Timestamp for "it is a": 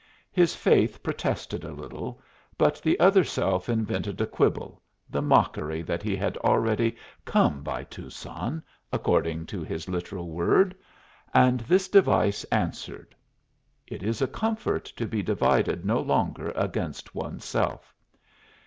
13.85-14.27